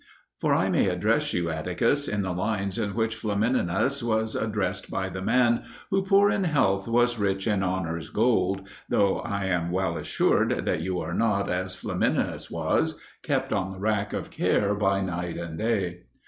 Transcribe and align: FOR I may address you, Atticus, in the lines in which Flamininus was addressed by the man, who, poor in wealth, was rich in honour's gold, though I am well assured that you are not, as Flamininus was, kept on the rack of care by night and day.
FOR 0.39 0.55
I 0.55 0.67
may 0.67 0.87
address 0.89 1.31
you, 1.31 1.51
Atticus, 1.51 2.07
in 2.07 2.23
the 2.23 2.33
lines 2.33 2.79
in 2.79 2.95
which 2.95 3.15
Flamininus 3.15 4.01
was 4.01 4.35
addressed 4.35 4.89
by 4.89 5.09
the 5.09 5.21
man, 5.21 5.61
who, 5.91 6.01
poor 6.03 6.31
in 6.31 6.41
wealth, 6.41 6.87
was 6.87 7.19
rich 7.19 7.45
in 7.45 7.61
honour's 7.61 8.09
gold, 8.09 8.67
though 8.89 9.19
I 9.19 9.45
am 9.45 9.69
well 9.69 9.97
assured 9.97 10.65
that 10.65 10.81
you 10.81 10.99
are 11.01 11.13
not, 11.13 11.51
as 11.51 11.75
Flamininus 11.75 12.49
was, 12.49 12.99
kept 13.21 13.53
on 13.53 13.69
the 13.71 13.79
rack 13.79 14.11
of 14.11 14.31
care 14.31 14.73
by 14.73 15.01
night 15.01 15.37
and 15.37 15.55
day. 15.59 16.05